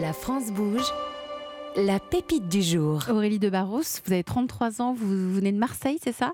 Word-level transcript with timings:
La 0.00 0.14
France 0.14 0.50
bouge. 0.50 0.86
La 1.76 2.00
pépite 2.00 2.48
du 2.48 2.62
jour. 2.62 3.04
Aurélie 3.10 3.38
de 3.38 3.50
Barros, 3.50 3.82
vous 4.04 4.12
avez 4.12 4.24
33 4.24 4.80
ans, 4.80 4.94
vous 4.94 5.34
venez 5.34 5.52
de 5.52 5.58
Marseille, 5.58 5.98
c'est 6.02 6.12
ça? 6.12 6.32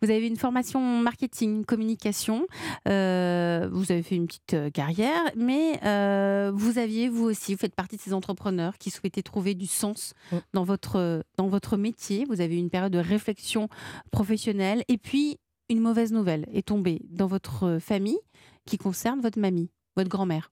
Vous 0.00 0.10
avez 0.10 0.26
une 0.26 0.38
formation 0.38 0.80
marketing, 0.80 1.66
communication, 1.66 2.46
euh, 2.88 3.68
vous 3.70 3.92
avez 3.92 4.02
fait 4.02 4.16
une 4.16 4.26
petite 4.26 4.54
euh, 4.54 4.70
carrière, 4.70 5.22
mais 5.36 5.78
euh, 5.84 6.52
vous 6.54 6.78
aviez, 6.78 7.08
vous 7.10 7.24
aussi, 7.24 7.52
vous 7.52 7.58
faites 7.60 7.74
partie 7.74 7.96
de 7.96 8.00
ces 8.00 8.14
entrepreneurs 8.14 8.78
qui 8.78 8.90
souhaitaient 8.90 9.22
trouver 9.22 9.54
du 9.54 9.66
sens 9.66 10.14
Mm. 10.32 10.36
dans 10.54 10.64
votre, 10.64 11.22
dans 11.36 11.48
votre 11.48 11.76
métier. 11.76 12.24
Vous 12.24 12.40
avez 12.40 12.56
eu 12.56 12.58
une 12.58 12.70
période 12.70 12.92
de 12.92 12.98
réflexion 12.98 13.68
professionnelle, 14.10 14.84
et 14.88 14.96
puis 14.96 15.38
une 15.68 15.80
mauvaise 15.80 16.12
nouvelle 16.12 16.46
est 16.52 16.66
tombée 16.66 17.02
dans 17.10 17.26
votre 17.26 17.78
famille 17.78 18.18
qui 18.66 18.78
concerne 18.78 19.20
votre 19.20 19.38
mamie, 19.38 19.70
votre 19.96 20.08
grand-mère. 20.08 20.50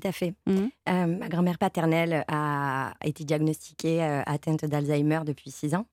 Tout 0.00 0.06
à 0.06 0.12
fait. 0.12 0.34
Mhm. 0.46 0.70
Euh, 0.88 1.06
ma 1.06 1.28
grand-mère 1.28 1.58
paternelle 1.58 2.24
a 2.28 2.94
été 3.04 3.24
diagnostiquée 3.24 4.02
euh, 4.02 4.22
atteinte 4.26 4.64
d'Alzheimer 4.64 5.20
depuis 5.26 5.50
six 5.50 5.74
ans. 5.74 5.86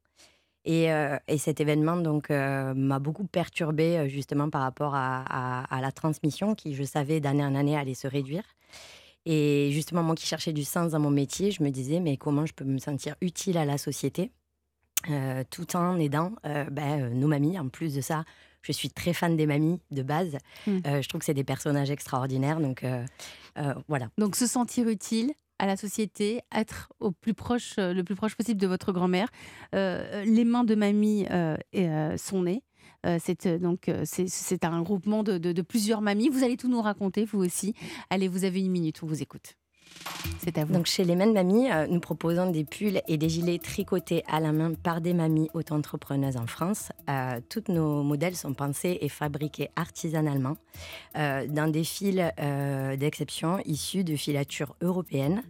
Et, 0.67 0.91
euh, 0.91 1.17
et 1.27 1.37
cet 1.37 1.61
événement 1.61 1.95
donc 1.97 2.31
euh, 2.31 2.73
m'a 2.73 2.97
beaucoup 2.97 3.25
perturbée 3.27 3.97
euh, 3.99 4.07
justement 4.07 4.49
par 4.49 4.61
rapport 4.63 4.95
à, 4.95 5.23
à- 5.27 5.75
à 5.75 5.79
la 5.81 5.91
transmission 5.91 6.55
qui, 6.55 6.73
je 6.73 6.83
savais, 6.83 7.19
d'année 7.19 7.45
en 7.45 7.53
année 7.53 7.77
allait 7.77 7.93
se 7.93 8.07
réduire. 8.07 8.43
Et 9.27 9.69
justement, 9.71 10.01
moi 10.03 10.15
qui 10.15 10.25
cherchais 10.25 10.53
du 10.53 10.63
sens 10.63 10.91
dans 10.91 10.99
mon 10.99 11.11
métier, 11.11 11.51
je 11.51 11.63
me 11.63 11.69
disais, 11.69 11.99
mais 11.99 12.17
comment 12.17 12.45
je 12.45 12.53
peux 12.53 12.65
me 12.65 12.77
sentir 12.79 13.15
utile 13.21 13.57
à 13.57 13.65
la 13.65 13.77
société 13.77 14.31
euh, 15.09 15.43
tout 15.51 15.75
en 15.75 15.99
aidant 15.99 16.33
euh, 16.45 16.65
ben, 16.71 17.01
euh, 17.03 17.09
nos 17.09 17.27
mamies. 17.27 17.59
En 17.59 17.69
plus 17.69 17.93
de 17.95 18.01
ça, 18.01 18.23
je 18.63 18.71
suis 18.71 18.89
très 18.89 19.13
fan 19.13 19.35
des 19.37 19.45
mamies 19.45 19.79
de 19.91 20.01
base. 20.01 20.37
Mm. 20.65 20.77
Euh, 20.87 21.01
je 21.03 21.09
trouve 21.09 21.19
que 21.19 21.25
c'est 21.25 21.33
des 21.35 21.43
personnages 21.43 21.91
extraordinaires. 21.91 22.59
Donc 22.59 22.83
euh, 22.83 23.03
euh, 23.03 23.05
voilà. 23.87 24.09
Donc 24.17 24.35
se 24.35 24.47
sentir 24.47 24.87
utile 24.87 25.31
à 25.59 25.65
la 25.65 25.77
société, 25.77 26.41
être 26.53 26.89
au 26.99 27.11
plus 27.11 27.33
proche, 27.33 27.75
euh, 27.79 27.93
le 27.93 28.03
plus 28.03 28.15
proche 28.15 28.35
possible 28.35 28.59
de 28.59 28.67
votre 28.67 28.91
grand-mère. 28.91 29.29
Euh, 29.73 30.23
les 30.25 30.43
mains 30.43 30.65
de 30.65 30.75
mamie 30.75 31.25
euh, 31.31 31.55
et, 31.71 31.87
euh, 31.87 32.17
sont 32.17 32.43
nées. 32.43 32.61
Euh, 33.05 33.17
c'est 33.23 33.45
euh, 33.45 33.57
donc 33.57 33.87
euh, 33.87 34.01
c'est- 34.05 34.65
un 34.65 34.81
groupement 34.81 35.23
de, 35.23 35.37
de- 35.37 35.53
de 35.53 35.61
plusieurs 35.61 36.01
mamies. 36.01 36.27
Vous 36.29 36.43
allez 36.43 36.57
tout 36.57 36.67
nous 36.67 36.81
raconter, 36.81 37.23
vous 37.23 37.39
aussi. 37.39 37.73
Allez, 38.09 38.27
vous 38.27 38.43
avez 38.43 38.59
une 38.61 38.71
minute, 38.71 39.01
on 39.03 39.07
vous 39.07 39.21
écoute. 39.21 39.53
C'est 40.39 40.57
à 40.57 40.65
vous. 40.65 40.73
Donc 40.73 40.87
chez 40.87 41.03
les 41.05 41.15
Mains 41.15 41.27
de 41.27 41.31
Mamie, 41.31 41.71
euh, 41.71 41.87
nous 41.87 41.99
proposons 42.01 42.51
des 42.51 42.65
pulls 42.65 43.01
et 43.07 43.17
des 43.17 43.29
gilets 43.29 43.59
tricotés 43.59 44.23
à 44.27 44.39
la 44.39 44.51
main 44.51 44.73
par 44.73 44.99
des 44.99 45.13
mamies 45.13 45.49
auto-entrepreneuses 45.53 46.35
en 46.35 46.47
France. 46.47 46.89
Euh, 47.09 47.39
tous 47.47 47.63
nos 47.71 48.03
modèles 48.03 48.35
sont 48.35 48.53
pensés 48.53 48.97
et 48.99 49.07
fabriqués 49.07 49.69
artisanalement 49.75 50.57
euh, 51.17 51.47
dans 51.47 51.71
des 51.71 51.83
fils 51.85 52.19
euh, 52.39 52.74
d'exception 52.95 53.59
issus 53.65 54.03
de 54.03 54.15
filatures 54.15 54.75
européennes. 54.81 55.43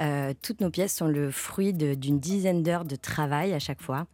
Euh, 0.00 0.32
toutes 0.40 0.60
nos 0.60 0.70
pièces 0.70 0.94
sont 0.94 1.06
le 1.06 1.30
fruit 1.30 1.72
d'une 1.74 2.18
dizaine 2.18 2.62
d'heures 2.62 2.84
de 2.84 2.96
travail 2.96 3.52
à 3.52 3.58
chaque 3.58 3.82
fois, 3.82 4.06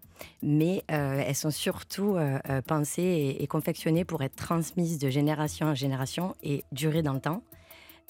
mais 0.42 0.82
euh, 0.90 1.22
elles 1.24 1.36
sont 1.36 1.50
surtout 1.50 2.16
euh, 2.16 2.38
euh, 2.50 2.60
pensées 2.62 3.36
et, 3.38 3.46
confectionnées 3.46 4.04
pour 4.04 4.22
être 4.22 4.34
transmises 4.34 4.98
de 4.98 5.08
génération 5.08 5.68
en 5.68 5.74
génération 5.74 6.34
et 6.42 6.64
durer 6.72 7.02
dans 7.02 7.12
le 7.12 7.20
temps. 7.20 7.42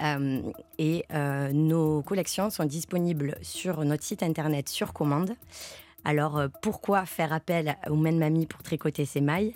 Euh, 0.01 0.43
et 0.79 1.05
euh, 1.13 1.53
nos 1.53 2.03
collections 2.03 2.51
sont 2.51 2.65
disponibles 2.65 3.37
sur 3.43 3.85
notre 3.85 4.05
site 4.05 4.23
internet 4.23 4.69
sur 4.69 4.93
commande. 4.93 5.33
Alors 6.05 6.39
euh, 6.39 6.49
pourquoi 6.63 7.05
faire 7.05 7.33
appel 7.33 7.77
aux 7.89 7.97
mains 7.97 8.13
de 8.13 8.19
mamie 8.19 8.47
pour 8.47 8.63
tricoter 8.63 9.05
ces 9.05 9.21
mailles? 9.21 9.55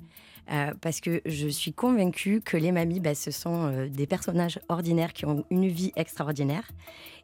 Euh, 0.50 0.72
Parce 0.80 1.00
que 1.00 1.22
je 1.24 1.48
suis 1.48 1.72
convaincue 1.72 2.40
que 2.40 2.56
les 2.56 2.72
mamies, 2.72 3.00
bah, 3.00 3.14
ce 3.14 3.30
sont 3.30 3.66
euh, 3.66 3.88
des 3.88 4.06
personnages 4.06 4.58
ordinaires 4.68 5.12
qui 5.12 5.24
ont 5.24 5.44
une 5.50 5.68
vie 5.68 5.92
extraordinaire. 5.96 6.68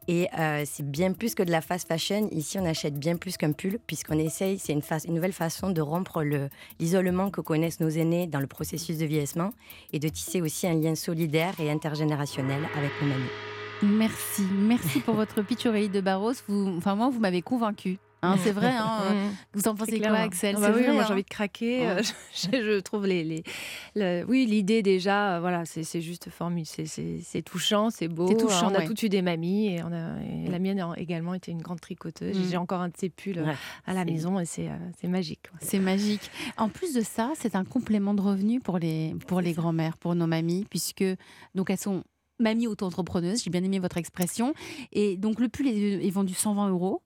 Et 0.07 0.27
euh, 0.39 0.63
c'est 0.65 0.89
bien 0.89 1.13
plus 1.13 1.35
que 1.35 1.43
de 1.43 1.51
la 1.51 1.61
fast 1.61 1.87
fashion. 1.87 2.29
Ici, 2.31 2.57
on 2.57 2.65
achète 2.65 2.97
bien 2.97 3.17
plus 3.17 3.37
qu'un 3.37 3.51
pull, 3.51 3.77
puisqu'on 3.85 4.17
essaye, 4.17 4.57
c'est 4.57 4.73
une, 4.73 4.81
nouvelle 5.13 5.33
façon 5.33 5.69
de 5.69 5.81
rompre 5.81 6.23
le- 6.23 6.49
l'isolement 6.79 7.29
que 7.29 7.41
connaissent 7.41 7.79
nos 7.79 7.89
aînés 7.89 8.25
dans 8.25 8.39
le 8.39 8.47
processus 8.47 8.97
de 8.97 9.05
vieillissement 9.05 9.51
et 9.93 9.99
de 9.99 10.07
tisser 10.07 10.41
aussi 10.41 10.65
un 10.65 10.73
lien 10.73 10.95
solidaire 10.95 11.53
et 11.59 11.69
intergénérationnel 11.69 12.61
avec 12.75 12.91
nos 13.01 13.07
mamies. 13.09 13.29
Merci, 13.81 14.43
merci 14.51 14.99
pour 14.99 15.13
votre 15.15 15.41
pitch 15.41 15.65
Aurélie 15.65 15.89
de 15.89 16.01
Barros. 16.01 16.33
Vous, 16.47 16.73
enfin 16.77 16.95
moi, 16.95 17.09
vous 17.09 17.19
m'avez 17.19 17.43
convaincu. 18.21 18.41
c'est 18.43 18.51
vrai. 18.51 18.71
hein, 18.75 18.99
Mmh. 19.09 19.29
vous 19.53 19.67
en 19.67 19.75
pensez 19.75 19.99
quoi. 19.99 20.11
Axel? 20.11 20.55
Ah 20.57 20.61
bah 20.61 20.71
oui, 20.75 20.83
vrai, 20.83 20.93
moi 20.93 21.01
hein? 21.01 21.05
j'ai 21.07 21.13
envie 21.13 21.23
de 21.23 21.29
craquer. 21.29 21.79
Ouais. 21.79 21.85
euh, 21.87 22.01
je, 22.33 22.49
je 22.51 22.79
trouve 22.79 23.05
les, 23.07 23.23
les- 23.23 23.43
le- 23.95 24.23
oui 24.27 24.45
l'idée 24.45 24.81
déjà, 24.81 25.35
euh, 25.35 25.39
voilà, 25.39 25.63
c'est 25.65 26.01
juste 26.01 26.29
formule, 26.29 26.65
c'est- 26.65 27.41
touchant, 27.43 27.89
c'est 27.89 28.07
beau. 28.07 28.27
C'est 28.27 28.37
touchant, 28.37 28.71
on 28.71 28.75
a 28.75 28.79
ouais. 28.79 28.85
toutes 28.85 29.01
eu 29.03 29.09
des 29.09 29.21
mamies 29.21 29.73
et, 29.75 29.83
on 29.83 29.91
a, 29.91 30.21
et 30.23 30.47
la 30.49 30.59
mienne 30.59 30.79
a 30.79 30.93
également 30.97 31.33
été 31.33 31.51
une 31.51 31.61
grande 31.61 31.79
tricoteuse. 31.79 32.37
Mm. 32.37 32.49
J'ai 32.49 32.57
encore 32.57 32.81
un 32.81 32.89
de 32.89 32.97
ses 32.97 33.09
pulls 33.09 33.39
euh, 33.39 33.45
Ouais, 33.45 33.55
à 33.87 33.93
la 33.93 34.05
maison 34.05 34.39
et 34.39 34.45
c'est 34.45 34.69
magique. 35.03 35.47
C'est 35.61 35.79
magique. 35.79 36.29
En 36.57 36.69
plus 36.69 36.93
de 36.93 37.01
ça, 37.01 37.31
c'est 37.35 37.55
un 37.55 37.63
complément 37.65 38.13
de 38.13 38.21
revenu 38.21 38.59
pour 38.59 38.77
les, 38.79 39.15
pour 39.27 39.41
les 39.41 39.53
grands-mères, 39.53 39.97
pour 39.97 40.15
nos 40.15 40.27
mamies, 40.27 40.65
puisque 40.69 41.03
donc 41.55 41.69
elles 41.69 41.77
sont 41.77 42.03
mamies 42.39 42.67
auto-entrepreneuses. 42.67 43.43
J'ai 43.43 43.49
bien 43.49 43.63
aimé 43.63 43.79
votre 43.79 43.97
expression. 43.97 44.53
Et 44.91 45.17
donc 45.17 45.39
le 45.39 45.49
pull 45.49 45.67
est, 45.67 46.05
est 46.05 46.09
vendu 46.09 46.33
120 46.33 46.69
euros. 46.69 47.01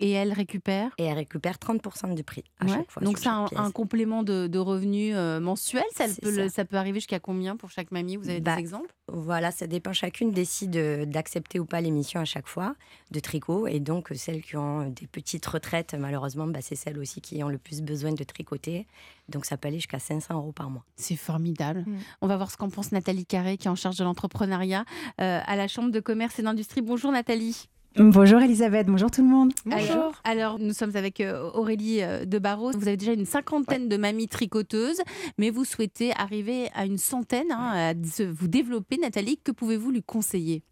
Et 0.00 0.10
elles 0.10 0.32
récupèrent. 0.32 0.90
Et 0.98 1.04
elle 1.04 1.16
récupère 1.16 1.56
30% 1.56 2.14
du 2.14 2.22
prix 2.22 2.44
à 2.60 2.64
Ouais. 2.66 2.72
chaque 2.72 2.90
fois. 2.90 3.02
Donc 3.02 3.18
c'est 3.18 3.28
un, 3.28 3.70
complément 3.72 4.22
de, 4.22 4.46
de 4.46 4.58
revenus 4.58 5.14
euh, 5.16 5.40
mensuel. 5.40 5.84
Ça, 5.94 6.04
peut, 6.22 6.30
le- 6.30 6.48
ça. 6.48 6.54
ça 6.56 6.64
peut 6.64 6.76
arriver 6.76 7.00
jusqu'à 7.00 7.18
combien 7.20 7.56
pour 7.56 7.70
chaque 7.70 7.90
mamie? 7.90 8.16
Vous 8.16 8.28
avez 8.28 8.40
Bah, 8.40 8.54
des 8.56 8.60
exemples? 8.60 8.94
Voilà, 9.08 9.50
ça 9.52 9.66
dépend. 9.66 9.92
Chacune 9.92 10.32
décide 10.32 10.76
euh, 10.76 11.04
d'accepter 11.04 11.60
ou 11.60 11.64
pas 11.64 11.80
l'émission 11.80 12.20
à 12.20 12.24
chaque 12.24 12.46
fois 12.48 12.74
de 13.10 13.20
tricot. 13.20 13.66
Et 13.68 13.80
donc, 13.80 14.10
euh, 14.12 14.14
celles 14.16 14.42
qui 14.42 14.56
ont 14.56 14.88
des 14.90 15.06
petites 15.06 15.46
retraites, 15.46 15.94
malheureusement, 15.94 16.46
bah, 16.46 16.60
c'est 16.60 16.74
celles 16.76 16.98
aussi 16.98 17.20
qui 17.20 17.42
ont 17.44 17.48
le 17.48 17.58
plus 17.58 17.82
besoin 17.82 18.12
de 18.12 18.24
tricoter. 18.24 18.86
Donc, 19.28 19.44
ça 19.46 19.56
peut 19.56 19.68
aller 19.68 19.78
jusqu'à 19.78 19.98
500 19.98 20.34
euros 20.34 20.52
par 20.52 20.70
mois. 20.70 20.84
C'est 20.96 21.16
formidable. 21.16 21.84
Mm. 21.86 21.98
On 22.22 22.26
va 22.26 22.36
voir 22.36 22.50
ce 22.50 22.56
qu'en 22.56 22.68
pense 22.68 22.92
Nathalie 22.92 23.26
Carré, 23.26 23.56
qui 23.56 23.66
est 23.68 23.70
en 23.70 23.74
charge 23.76 23.96
de 23.96 24.04
l'entrepreneuriat 24.04 24.84
euh, 25.20 25.40
à 25.44 25.56
la 25.56 25.68
Chambre 25.68 25.90
de 25.90 26.00
commerce 26.00 26.38
et 26.38 26.42
d'industrie. 26.42 26.82
Bonjour 26.82 27.12
Nathalie. 27.12 27.68
Bonjour 27.98 28.42
Elisabeth, 28.42 28.88
bonjour 28.88 29.10
tout 29.10 29.22
le 29.22 29.28
monde. 29.28 29.52
Alors, 29.70 30.20
alors, 30.24 30.58
nous 30.58 30.74
sommes 30.74 30.94
avec 30.96 31.22
euh, 31.22 31.50
Aurélie 31.54 32.02
euh, 32.02 32.26
de 32.26 32.38
Barros. 32.38 32.72
Vous 32.72 32.88
avez 32.88 32.98
déjà 32.98 33.14
une 33.14 33.24
cinquantaine 33.24 33.88
de 33.88 33.96
mamies 33.96 34.28
tricoteuses, 34.28 35.00
mais 35.38 35.48
vous 35.48 35.64
souhaitez 35.64 36.12
arriver 36.14 36.68
à 36.74 36.84
une 36.84 36.98
centaine, 36.98 37.50
hein, 37.50 37.72
à 37.72 37.94
vous 37.94 38.48
développer, 38.48 38.98
Nathalie. 38.98 39.38
Que 39.42 39.50
pouvez-vous 39.50 39.90
lui 39.90 40.02
conseiller? 40.02 40.62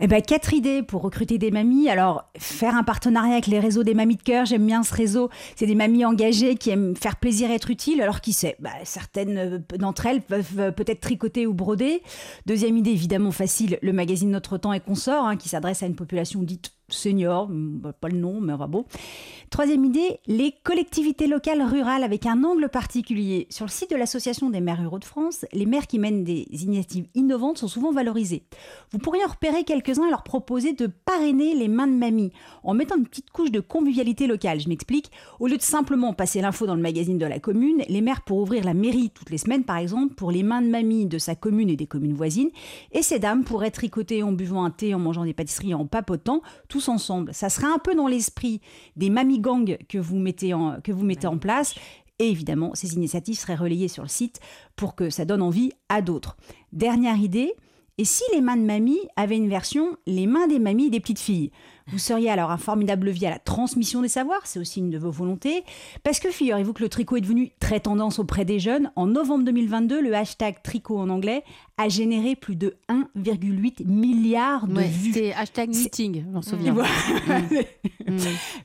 Eh 0.00 0.06
ben, 0.06 0.20
quatre 0.20 0.52
idées 0.52 0.82
pour 0.82 1.02
recruter 1.02 1.38
des 1.38 1.50
mamies. 1.50 1.88
Alors, 1.88 2.30
faire 2.38 2.74
un 2.74 2.82
partenariat 2.82 3.34
avec 3.34 3.46
les 3.46 3.60
réseaux 3.60 3.84
des 3.84 3.94
mamies 3.94 4.16
de 4.16 4.22
cœur, 4.22 4.46
j'aime 4.46 4.66
bien 4.66 4.82
ce 4.82 4.94
réseau. 4.94 5.30
C'est 5.54 5.66
des 5.66 5.74
mamies 5.74 6.04
engagées 6.04 6.56
qui 6.56 6.70
aiment 6.70 6.96
faire 6.96 7.16
plaisir 7.16 7.50
et 7.50 7.54
être 7.54 7.70
utiles. 7.70 8.00
Alors, 8.00 8.20
qui 8.20 8.32
sait 8.32 8.56
bah, 8.58 8.70
Certaines 8.84 9.38
euh, 9.38 9.58
d'entre 9.78 10.06
elles 10.06 10.22
peuvent 10.22 10.58
euh, 10.58 10.70
peut-être 10.72 11.00
tricoter 11.00 11.46
ou 11.46 11.54
broder. 11.54 12.02
Deuxième 12.46 12.76
idée, 12.76 12.90
évidemment 12.90 13.30
facile, 13.30 13.78
le 13.82 13.92
magazine 13.92 14.30
Notre 14.30 14.58
Temps 14.58 14.72
et 14.72 14.80
Consort, 14.80 15.26
hein, 15.26 15.36
qui 15.36 15.48
s'adresse 15.48 15.82
à 15.82 15.86
une 15.86 15.96
population 15.96 16.42
dite 16.42 16.72
senior, 16.92 17.48
bah, 17.50 17.92
pas 17.92 18.08
le 18.08 18.18
nom, 18.18 18.40
mais 18.40 18.52
enfin 18.52 18.68
bon. 18.68 18.84
Troisième 19.50 19.84
idée, 19.84 20.18
les 20.26 20.54
collectivités 20.64 21.26
locales 21.26 21.62
rurales 21.62 22.04
avec 22.04 22.24
un 22.24 22.42
angle 22.42 22.70
particulier. 22.70 23.46
Sur 23.50 23.66
le 23.66 23.70
site 23.70 23.90
de 23.90 23.96
l'Association 23.96 24.48
des 24.48 24.60
maires 24.60 24.80
ruraux 24.80 24.98
de 24.98 25.04
France, 25.04 25.44
les 25.52 25.66
maires 25.66 25.86
qui 25.86 25.98
mènent 25.98 26.24
des 26.24 26.46
initiatives 26.50 27.06
innovantes 27.14 27.58
sont 27.58 27.68
souvent 27.68 27.92
valorisés. 27.92 28.44
Vous 28.92 28.98
pourriez 28.98 29.24
en 29.24 29.28
repérer 29.28 29.64
quelques-uns 29.64 30.06
et 30.06 30.10
leur 30.10 30.22
proposer 30.22 30.72
de 30.72 30.86
parrainer 30.86 31.54
les 31.54 31.68
mains 31.68 31.86
de 31.86 31.92
mamie 31.92 32.32
en 32.64 32.72
mettant 32.72 32.96
une 32.96 33.06
petite 33.06 33.30
couche 33.30 33.50
de 33.50 33.60
convivialité 33.60 34.26
locale. 34.26 34.60
Je 34.60 34.68
m'explique. 34.68 35.10
Au 35.38 35.48
lieu 35.48 35.58
de 35.58 35.62
simplement 35.62 36.14
passer 36.14 36.40
l'info 36.40 36.66
dans 36.66 36.74
le 36.74 36.80
magazine 36.80 37.18
de 37.18 37.26
la 37.26 37.38
commune, 37.38 37.82
les 37.88 38.00
maires 38.00 38.22
pourraient 38.22 38.42
ouvrir 38.42 38.64
la 38.64 38.74
mairie 38.74 39.10
toutes 39.10 39.30
les 39.30 39.38
semaines, 39.38 39.64
par 39.64 39.76
exemple, 39.76 40.14
pour 40.14 40.30
les 40.30 40.42
mains 40.42 40.62
de 40.62 40.68
mamie 40.68 41.06
de 41.06 41.18
sa 41.18 41.34
commune 41.34 41.68
et 41.68 41.76
des 41.76 41.86
communes 41.86 42.14
voisines. 42.14 42.50
Et 42.92 43.02
ces 43.02 43.18
dames 43.18 43.44
pourraient 43.44 43.70
tricoter 43.70 44.22
en 44.22 44.32
buvant 44.32 44.64
un 44.64 44.70
thé, 44.70 44.94
en 44.94 44.98
mangeant 44.98 45.24
des 45.24 45.34
pâtisseries, 45.34 45.74
en 45.74 45.86
papotant, 45.86 46.40
ensemble. 46.88 47.34
Ça 47.34 47.48
serait 47.48 47.66
un 47.66 47.78
peu 47.78 47.94
dans 47.94 48.06
l'esprit 48.06 48.60
des 48.96 49.10
mamie 49.10 49.40
gangs 49.40 49.76
que 49.88 49.98
vous 49.98 50.18
mettez 50.18 50.54
en, 50.54 50.80
que 50.80 50.92
vous 50.92 51.04
mettez 51.04 51.26
en 51.26 51.38
place. 51.38 51.74
Et 52.18 52.28
évidemment, 52.28 52.72
ces 52.74 52.94
initiatives 52.94 53.38
seraient 53.38 53.56
relayées 53.56 53.88
sur 53.88 54.02
le 54.02 54.08
site 54.08 54.40
pour 54.76 54.94
que 54.94 55.10
ça 55.10 55.24
donne 55.24 55.42
envie 55.42 55.72
à 55.88 56.02
d'autres. 56.02 56.36
Dernière 56.72 57.16
idée, 57.16 57.54
et 57.98 58.04
si 58.04 58.22
les 58.32 58.40
mains 58.40 58.56
de 58.56 58.62
mamie 58.62 59.00
avaient 59.16 59.36
une 59.36 59.48
version 59.48 59.96
les 60.06 60.26
mains 60.26 60.46
des 60.46 60.58
mamies 60.58 60.90
des 60.90 61.00
petites 61.00 61.18
filles? 61.18 61.50
Vous 61.88 61.98
seriez 61.98 62.30
alors 62.30 62.50
un 62.50 62.56
formidable 62.56 63.06
levier 63.06 63.26
à 63.26 63.30
la 63.30 63.38
transmission 63.38 64.00
des 64.00 64.08
savoirs, 64.08 64.46
c'est 64.46 64.58
aussi 64.58 64.80
une 64.80 64.90
de 64.90 64.98
vos 64.98 65.10
volontés, 65.10 65.62
parce 66.02 66.18
que 66.18 66.30
figurez-vous 66.30 66.72
que 66.72 66.82
le 66.82 66.88
tricot 66.88 67.16
est 67.16 67.20
devenu 67.20 67.50
très 67.60 67.80
tendance 67.80 68.18
auprès 68.18 68.44
des 68.44 68.58
jeunes. 68.58 68.90
En 68.96 69.06
novembre 69.06 69.44
2022, 69.44 70.00
le 70.00 70.14
hashtag 70.14 70.62
tricot 70.62 70.98
en 70.98 71.10
anglais 71.10 71.44
a 71.82 71.88
généré 71.88 72.36
plus 72.36 72.56
de 72.56 72.76
1,8 72.88 73.86
milliard 73.86 74.66
de 74.68 74.76
Ouais, 74.76 74.88
vues. 74.88 75.12
C'était 75.12 75.32
hashtag 75.32 75.70
meeting, 75.70 76.24
j'en 76.32 76.42
souviens. 76.42 76.72
Voilà. 76.72 76.88
Mm. 78.02 78.18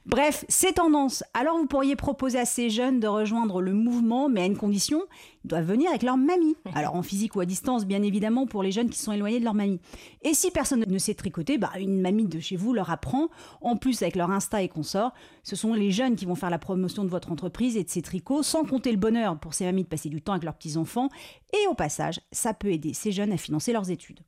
Bref, 0.06 0.46
c'est 0.50 0.74
tendance. 0.74 1.24
Alors 1.34 1.58
vous 1.58 1.68
pourriez 1.68 1.96
proposer 1.96 2.40
à 2.40 2.46
ces 2.46 2.70
jeunes 2.72 3.00
de 3.00 3.08
rejoindre 3.08 3.62
le 3.62 3.72
mouvement, 3.72 4.30
mais 4.30 4.42
à 4.42 4.46
une 4.46 4.58
condition, 4.58 5.04
ils 5.46 5.48
doivent 5.48 5.66
venir 5.66 5.90
avec 5.90 6.02
leur 6.02 6.18
mamie. 6.18 6.56
Alors 6.76 6.96
en 6.96 7.04
physique 7.04 7.36
ou 7.36 7.40
à 7.40 7.46
distance, 7.46 7.86
bien 7.86 8.02
évidemment, 8.02 8.48
pour 8.48 8.64
les 8.64 8.72
jeunes 8.72 8.90
qui 8.90 9.00
sont 9.00 9.12
éloignés 9.12 9.40
de 9.40 9.46
leur 9.46 9.54
mamie. 9.54 9.80
Et 10.24 10.34
si 10.34 10.52
personne 10.52 10.84
ne 10.86 10.98
sait 10.98 11.14
tricoter, 11.14 11.58
bah, 11.58 11.70
une 11.80 12.02
mamie 12.02 12.26
de 12.26 12.40
chez 12.40 12.56
vous 12.56 12.74
leur 12.74 12.90
apprend 12.90 12.98
prend. 13.08 13.30
En 13.62 13.78
plus, 13.78 14.02
avec 14.02 14.16
leur 14.16 14.32
Insta 14.32 14.62
et 14.62 14.68
consorts, 14.68 15.14
ce 15.44 15.56
sont 15.56 15.74
les 15.74 15.92
jeunes 15.92 16.16
qui 16.16 16.26
vont 16.26 16.36
faire 16.36 16.50
la 16.50 16.60
promotion 16.60 17.06
de 17.06 17.10
votre 17.10 17.32
entreprise 17.32 17.78
et 17.78 17.84
de 17.84 17.90
ses 17.90 18.02
tricots, 18.02 18.44
sans 18.44 18.66
compter 18.66 18.92
le 18.92 18.98
bonheur 18.98 19.38
pour 19.40 19.54
ces 19.54 19.66
mamies 19.66 19.84
de 19.84 19.88
passer 19.88 20.10
du 20.10 20.22
temps 20.22 20.34
avec 20.34 20.44
leurs 20.44 20.56
petits-enfants. 20.56 21.10
Et 21.54 21.68
au 21.70 21.74
passage, 21.74 22.20
ça 22.32 22.54
peut 22.54 22.72
aider 22.72 22.94
ces 22.94 23.07
jeunes 23.12 23.32
à 23.32 23.38
financer 23.38 23.74
leurs 23.74 23.90
études. 23.90 24.20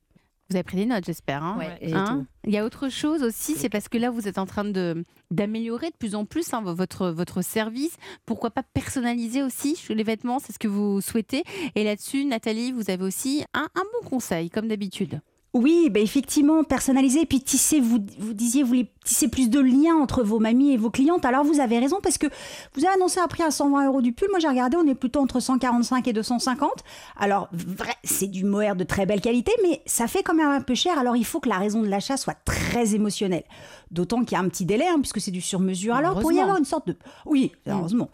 Vous 0.48 0.56
avez 0.56 0.64
pris 0.64 0.76
des 0.78 0.86
notes, 0.86 1.04
j'espère. 1.04 1.44
Hein 1.44 1.56
Ouais, 1.58 1.92
Hein. 1.92 2.26
Il 2.44 2.52
y 2.52 2.58
a 2.58 2.64
autre 2.64 2.88
chose 2.88 3.22
aussi, 3.22 3.54
c'est 3.54 3.68
parce 3.68 3.88
que 3.88 3.98
là, 3.98 4.10
vous 4.10 4.26
êtes 4.26 4.36
en 4.38 4.46
train 4.46 4.64
de 4.64 5.04
d'améliorer 5.30 5.90
de 5.90 5.96
plus 5.96 6.16
en 6.16 6.24
plus 6.24 6.52
hein, 6.52 6.60
votre, 6.64 7.10
votre 7.10 7.40
service. 7.40 7.96
Pourquoi 8.26 8.50
pas 8.50 8.64
personnaliser 8.64 9.44
aussi 9.44 9.80
les 9.90 10.02
vêtements 10.02 10.40
C'est 10.40 10.52
ce 10.52 10.58
que 10.58 10.66
vous 10.66 11.00
souhaitez. 11.00 11.44
Et 11.76 11.84
là-dessus, 11.84 12.24
Nathalie, 12.24 12.72
vous 12.72 12.90
avez 12.90 13.04
aussi 13.04 13.44
un, 13.54 13.68
un 13.76 13.82
bon 14.02 14.08
conseil, 14.08 14.50
comme 14.50 14.66
d'habitude. 14.66 15.20
Oui, 15.52 15.90
ben 15.90 16.00
effectivement, 16.02 16.62
personnaliser, 16.62 17.26
puis 17.26 17.40
tisser, 17.40 17.80
vous, 17.80 17.98
vous 18.18 18.34
disiez, 18.34 18.62
vous 18.62 18.68
voulez 18.68 18.92
tisser 19.04 19.28
plus 19.28 19.50
de 19.50 19.58
liens 19.58 19.96
entre 19.96 20.22
vos 20.22 20.38
mamies 20.38 20.72
et 20.72 20.76
vos 20.76 20.90
clientes. 20.90 21.24
Alors 21.24 21.42
vous 21.42 21.58
avez 21.58 21.80
raison, 21.80 21.98
parce 22.00 22.18
que 22.18 22.28
vous 22.74 22.84
avez 22.84 22.94
annoncé 22.94 23.18
un 23.18 23.26
prix 23.26 23.42
à 23.42 23.50
120 23.50 23.86
euros 23.86 24.00
du 24.00 24.12
pull. 24.12 24.28
Moi 24.30 24.38
j'ai 24.38 24.48
regardé, 24.48 24.76
on 24.76 24.86
est 24.86 24.94
plutôt 24.94 25.20
entre 25.20 25.40
145 25.40 26.06
et 26.06 26.12
250. 26.12 26.70
Alors, 27.18 27.48
vrai, 27.52 27.94
c'est 28.04 28.28
du 28.28 28.44
mohair 28.44 28.76
de 28.76 28.84
très 28.84 29.06
belle 29.06 29.20
qualité, 29.20 29.50
mais 29.64 29.82
ça 29.86 30.06
fait 30.06 30.22
quand 30.22 30.34
même 30.34 30.48
un 30.48 30.60
peu 30.60 30.76
cher. 30.76 30.98
Alors 30.98 31.16
il 31.16 31.24
faut 31.24 31.40
que 31.40 31.48
la 31.48 31.58
raison 31.58 31.82
de 31.82 31.88
l'achat 31.88 32.16
soit 32.16 32.36
très 32.44 32.94
émotionnelle. 32.94 33.44
D'autant 33.90 34.20
qu'il 34.20 34.32
y 34.32 34.34
a 34.36 34.44
un 34.44 34.48
petit 34.48 34.64
délai, 34.64 34.86
hein, 34.86 35.00
puisque 35.00 35.20
c'est 35.20 35.32
du 35.32 35.40
sur-mesure. 35.40 35.96
Alors 35.96 36.20
pour 36.20 36.30
y 36.30 36.38
avoir 36.38 36.58
une 36.58 36.64
sorte 36.64 36.86
de... 36.86 36.96
Oui, 37.26 37.50
heureusement. 37.66 38.10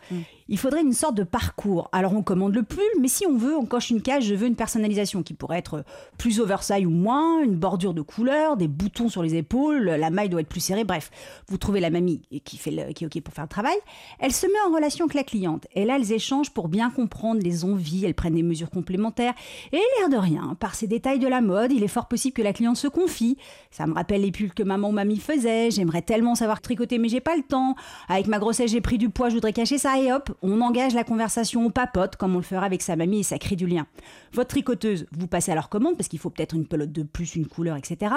Il 0.48 0.58
faudrait 0.58 0.80
une 0.80 0.92
sorte 0.92 1.16
de 1.16 1.24
parcours. 1.24 1.90
Alors 1.92 2.14
on 2.14 2.22
commande 2.22 2.54
le 2.54 2.62
pull, 2.62 2.80
mais 3.00 3.08
si 3.08 3.26
on 3.26 3.36
veut, 3.36 3.56
on 3.56 3.66
coche 3.66 3.90
une 3.90 4.00
case, 4.00 4.24
je 4.24 4.34
veux 4.34 4.46
une 4.46 4.56
personnalisation 4.56 5.22
qui 5.22 5.34
pourrait 5.34 5.58
être 5.58 5.84
plus 6.16 6.40
oversize 6.40 6.86
ou 6.86 6.90
moins, 6.90 7.25
une 7.42 7.56
bordure 7.56 7.94
de 7.94 8.02
couleur, 8.02 8.56
des 8.56 8.68
boutons 8.68 9.08
sur 9.08 9.22
les 9.22 9.34
épaules, 9.34 9.84
la 9.84 10.10
maille 10.10 10.28
doit 10.28 10.40
être 10.40 10.48
plus 10.48 10.60
serrée, 10.60 10.84
bref. 10.84 11.10
Vous 11.48 11.58
trouvez 11.58 11.80
la 11.80 11.90
mamie 11.90 12.22
qui, 12.44 12.56
fait 12.56 12.92
qui 12.94 13.04
est 13.04 13.06
OK 13.06 13.22
pour 13.22 13.34
faire 13.34 13.44
le 13.44 13.48
travail. 13.48 13.76
Elle 14.18 14.32
se 14.32 14.46
met 14.46 14.52
en 14.68 14.74
relation 14.74 15.04
avec 15.04 15.14
la 15.14 15.24
cliente. 15.24 15.66
Et 15.74 15.84
là, 15.84 15.96
elles 15.96 16.12
échangent 16.12 16.50
pour 16.50 16.68
bien 16.68 16.90
comprendre 16.90 17.40
les 17.42 17.64
envies, 17.64 18.04
elles 18.04 18.14
prennent 18.14 18.34
des 18.34 18.42
mesures 18.42 18.70
complémentaires. 18.70 19.34
Et 19.72 19.80
l'air 19.98 20.08
de 20.08 20.16
rien, 20.16 20.56
par 20.58 20.74
ces 20.74 20.86
détails 20.86 21.18
de 21.18 21.28
la 21.28 21.40
mode, 21.40 21.72
il 21.72 21.82
est 21.82 21.88
fort 21.88 22.08
possible 22.08 22.34
que 22.34 22.42
la 22.42 22.52
cliente 22.52 22.76
se 22.76 22.88
confie. 22.88 23.36
Ça 23.70 23.86
me 23.86 23.94
rappelle 23.94 24.22
les 24.22 24.32
pulls 24.32 24.54
que 24.54 24.62
maman 24.62 24.88
ou 24.88 24.92
mamie 24.92 25.18
faisait. 25.18 25.70
J'aimerais 25.70 26.02
tellement 26.02 26.34
savoir 26.34 26.60
tricoter, 26.60 26.98
mais 26.98 27.08
j'ai 27.08 27.20
pas 27.20 27.36
le 27.36 27.42
temps. 27.42 27.74
Avec 28.08 28.26
ma 28.26 28.38
grossesse, 28.38 28.70
j'ai 28.70 28.80
pris 28.80 28.98
du 28.98 29.10
poids, 29.10 29.28
je 29.28 29.34
voudrais 29.34 29.52
cacher 29.52 29.78
ça. 29.78 30.00
Et 30.00 30.12
hop, 30.12 30.36
on 30.42 30.60
engage 30.60 30.94
la 30.94 31.04
conversation, 31.04 31.66
on 31.66 31.70
papote, 31.70 32.16
comme 32.16 32.34
on 32.34 32.38
le 32.38 32.44
fera 32.44 32.64
avec 32.64 32.82
sa 32.82 32.96
mamie, 32.96 33.20
et 33.20 33.22
ça 33.22 33.38
crée 33.38 33.56
du 33.56 33.66
lien. 33.66 33.86
Votre 34.32 34.48
tricoteuse, 34.48 35.06
vous 35.12 35.26
passez 35.26 35.52
à 35.52 35.54
leur 35.54 35.68
commande, 35.68 35.96
parce 35.96 36.08
qu'il 36.08 36.18
faut 36.18 36.30
peut-être 36.30 36.54
une 36.54 36.66
pelote 36.66 36.92
de 36.92 37.02
plus, 37.16 37.34
une 37.34 37.46
couleur, 37.46 37.76
etc. 37.76 38.14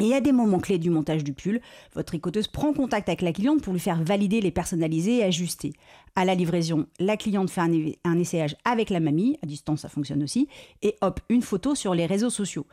Et 0.00 0.14
à 0.14 0.20
des 0.20 0.32
moments 0.32 0.60
clés 0.60 0.78
du 0.78 0.90
montage 0.90 1.24
du 1.24 1.32
pull, 1.32 1.60
votre 1.94 2.08
tricoteuse 2.08 2.46
prend 2.46 2.72
contact 2.72 3.08
avec 3.08 3.22
la 3.22 3.32
cliente 3.32 3.62
pour 3.62 3.72
lui 3.72 3.80
faire 3.80 4.02
valider 4.02 4.40
les 4.40 4.50
personnaliser 4.50 5.18
et 5.18 5.24
ajuster. 5.24 5.72
À 6.14 6.24
la 6.24 6.34
livraison, 6.34 6.86
la 7.00 7.16
cliente 7.16 7.50
fait 7.50 7.62
un, 7.62 7.72
un 8.04 8.18
essayage 8.18 8.54
avec 8.64 8.90
la 8.90 9.00
mamie, 9.00 9.38
à 9.42 9.46
distance 9.46 9.80
ça 9.80 9.88
fonctionne 9.88 10.22
aussi, 10.22 10.46
et 10.82 10.96
hop, 11.00 11.20
une 11.30 11.42
photo 11.42 11.74
sur 11.74 11.94
les 11.94 12.06
réseaux 12.06 12.30
sociaux. 12.30 12.66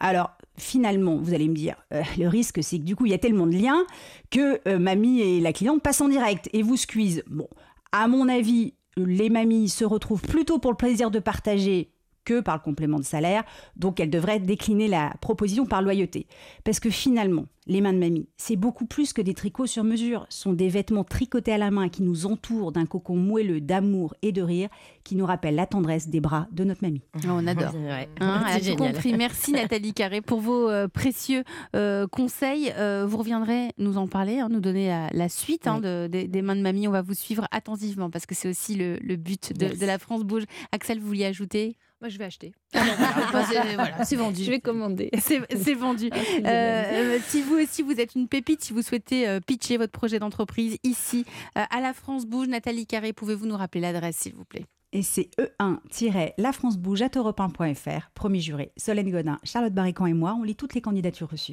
Alors 0.00 0.30
finalement, 0.56 1.16
vous 1.16 1.34
allez 1.34 1.48
me 1.48 1.54
dire, 1.54 1.76
euh, 1.92 2.02
le 2.18 2.28
risque 2.28 2.62
c'est 2.62 2.78
que 2.78 2.84
du 2.84 2.96
coup 2.96 3.06
il 3.06 3.12
y 3.12 3.14
a 3.14 3.18
tellement 3.18 3.46
de 3.46 3.56
liens 3.56 3.84
que 4.30 4.60
euh, 4.66 4.78
mamie 4.78 5.20
et 5.20 5.40
la 5.40 5.52
cliente 5.52 5.82
passent 5.82 6.00
en 6.00 6.08
direct 6.08 6.48
et 6.52 6.62
vous 6.62 6.76
squeeze. 6.76 7.22
Bon, 7.28 7.48
à 7.92 8.08
mon 8.08 8.28
avis, 8.28 8.74
les 8.96 9.28
mamies 9.28 9.68
se 9.68 9.84
retrouvent 9.84 10.22
plutôt 10.22 10.58
pour 10.58 10.72
le 10.72 10.76
plaisir 10.76 11.10
de 11.10 11.18
partager 11.18 11.93
que 12.24 12.40
par 12.40 12.56
le 12.56 12.60
complément 12.62 12.98
de 12.98 13.04
salaire, 13.04 13.44
donc 13.76 14.00
elles 14.00 14.10
devraient 14.10 14.40
décliner 14.40 14.88
la 14.88 15.14
proposition 15.20 15.66
par 15.66 15.82
loyauté. 15.82 16.26
Parce 16.64 16.80
que 16.80 16.90
finalement, 16.90 17.46
les 17.66 17.80
mains 17.80 17.94
de 17.94 17.98
mamie, 17.98 18.28
c'est 18.36 18.56
beaucoup 18.56 18.84
plus 18.84 19.12
que 19.14 19.22
des 19.22 19.32
tricots 19.32 19.66
sur 19.66 19.84
mesure, 19.84 20.26
Ce 20.28 20.42
sont 20.42 20.52
des 20.52 20.68
vêtements 20.68 21.04
tricotés 21.04 21.52
à 21.52 21.58
la 21.58 21.70
main 21.70 21.88
qui 21.88 22.02
nous 22.02 22.26
entourent 22.26 22.72
d'un 22.72 22.84
cocon 22.84 23.16
moelleux 23.16 23.60
d'amour 23.62 24.14
et 24.20 24.32
de 24.32 24.42
rire 24.42 24.68
qui 25.02 25.16
nous 25.16 25.24
rappellent 25.24 25.54
la 25.54 25.66
tendresse 25.66 26.08
des 26.08 26.20
bras 26.20 26.46
de 26.52 26.64
notre 26.64 26.82
mamie. 26.82 27.00
Oh, 27.16 27.20
on 27.30 27.46
adore. 27.46 27.74
Ouais. 27.74 28.08
Hein, 28.20 28.42
elle 28.48 28.50
a 28.50 28.52
c'est 28.52 28.58
tout 28.58 28.64
génial. 28.66 28.92
compris. 28.92 29.14
Merci 29.14 29.52
Nathalie 29.52 29.94
Carré 29.94 30.20
pour 30.20 30.40
vos 30.40 30.68
euh, 30.68 30.88
précieux 30.88 31.42
euh, 31.74 32.06
conseils. 32.06 32.70
Euh, 32.76 33.06
vous 33.08 33.16
reviendrez 33.16 33.70
nous 33.78 33.96
en 33.96 34.08
parler, 34.08 34.40
hein, 34.40 34.48
nous 34.50 34.60
donner 34.60 34.88
la, 34.88 35.08
la 35.12 35.28
suite 35.30 35.66
hein, 35.66 35.76
Oui. 35.76 35.82
de- 35.82 36.06
des- 36.10 36.28
des 36.28 36.42
mains 36.42 36.56
de 36.56 36.60
mamie. 36.62 36.86
On 36.86 36.90
va 36.92 37.02
vous 37.02 37.14
suivre 37.14 37.46
attentivement 37.50 38.10
parce 38.10 38.26
que 38.26 38.34
c'est 38.34 38.48
aussi 38.48 38.74
le, 38.74 38.98
le 39.02 39.16
but 39.16 39.52
de, 39.58 39.66
Yes. 39.66 39.78
de 39.78 39.86
la 39.86 39.98
France 39.98 40.22
Bouge. 40.24 40.44
Axel, 40.72 41.00
vous 41.00 41.06
vouliez 41.06 41.24
ajouter? 41.24 41.76
Moi, 42.00 42.08
je 42.10 42.18
vais 42.18 42.24
acheter. 42.24 42.52
C'est- 42.74 43.74
voilà, 43.74 44.04
c'est 44.04 44.16
vendu. 44.16 44.44
Je 44.44 44.50
vais 44.50 44.60
commander. 44.60 45.10
C'est 45.18 45.74
vendu. 45.74 46.10
Euh, 46.44 47.18
si 47.28 47.40
vous 47.42 47.56
aussi 47.56 47.82
vous 47.82 47.98
êtes 48.00 48.14
une 48.14 48.28
pépite, 48.28 48.62
si 48.62 48.72
vous 48.72 48.82
souhaitez 48.82 49.26
euh, 49.28 49.40
pitcher 49.40 49.76
votre 49.76 49.92
projet 49.92 50.18
d'entreprise 50.18 50.76
ici 50.84 51.24
euh, 51.56 51.62
à 51.70 51.80
la 51.80 51.92
France 51.94 52.26
Bouge, 52.26 52.48
Nathalie 52.48 52.86
Carré, 52.86 53.12
pouvez-vous 53.12 53.46
nous 53.46 53.56
rappeler 53.56 53.80
l'adresse 53.80 54.16
s'il 54.16 54.34
vous 54.34 54.44
plaît? 54.44 54.64
Et 54.92 55.02
c'est 55.02 55.28
E1-lafrancebouge 55.40 57.02
à 57.02 57.08
europe1.fr. 57.08 58.10
Promis 58.14 58.40
juré, 58.40 58.70
Solène 58.76 59.10
Godin, 59.10 59.38
Charlotte 59.42 59.72
Barrican 59.74 60.06
et 60.06 60.12
moi, 60.14 60.36
on 60.38 60.44
lit 60.44 60.54
toutes 60.56 60.74
les 60.74 60.80
candidatures 60.80 61.28
reçues. 61.30 61.52